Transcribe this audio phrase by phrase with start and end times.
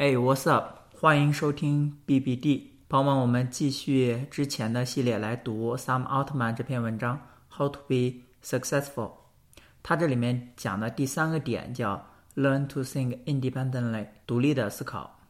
[0.00, 0.78] 哎，What's up？
[0.98, 7.18] 欢迎收听 BBD，朋友们，我们继续之前的系列来读 Sam Altman 这篇文章《
[7.58, 8.94] How to Be Successful》。
[9.82, 15.20] 它这里面讲的第三个点叫 Learn to think independently，独立的思考。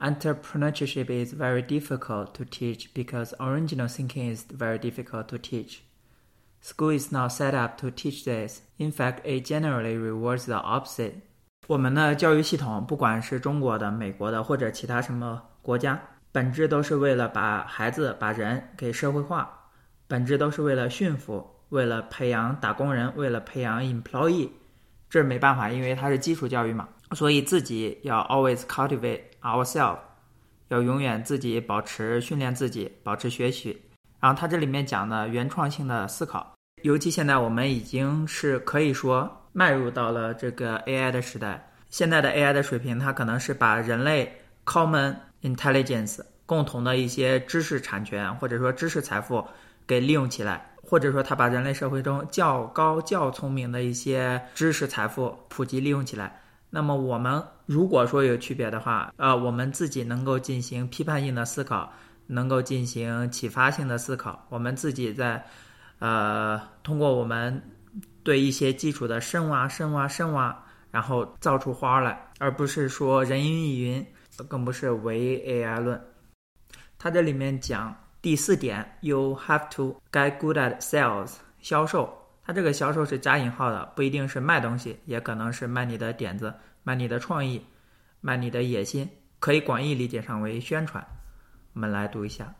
[0.00, 5.78] Entrepreneurship is very difficult to teach because original thinking is very difficult to teach.
[6.60, 8.62] School is not set up to teach this.
[8.78, 11.22] In fact, it generally rewards the opposite.
[11.67, 15.99] 我们的教育系统，不管是中国的、美国的或者其他什么国家，
[16.31, 19.49] 本质都是为了把孩子、把人给社会化，
[20.07, 24.49] 本质都是为了驯服，为了培养打工人，为了培养 employee。
[25.09, 29.99] 这没办法，因为它是基础教育嘛，所以自己要 always cultivate ourselves，
[30.69, 33.81] 要永远自己保持训练自己，保持学习。
[34.19, 39.37] 然后它这里面讲的原创性的思考，尤其现在我们已经是可以说。
[39.53, 44.33] 迈入到了这个 AI 的时代，现在的 AI 的水平，它可能是把人类
[44.65, 49.45] common intelligence 共同的一些知识产权或者说知识财富
[49.85, 56.39] 给利用起来，或者说它把人类社会中较高较聪明的一些知识财富普及利用起来。
[56.69, 61.91] 那么我们如果说有区别的话，呃，我们自己能够进行批判性的思考，
[62.27, 65.45] 能够进行启发性的思考，我们自己在
[65.99, 67.61] 呃通过我们。
[68.23, 70.55] 对一些基础的深挖、深挖、深挖，
[70.91, 74.05] 然后造出花来，而不是说人云亦云，
[74.47, 75.99] 更不是唯 AI 论。
[76.97, 82.17] 它这里面讲第四点，You have to get good at sales，销售。
[82.43, 86.53] 它这个销售是加引号的，不一定是卖东西，也可能是卖你的点子、
[86.83, 87.65] 卖你的创意、
[88.19, 91.05] 卖你的野心，可以广义理解上为宣传。
[91.73, 92.53] 我们来读一下。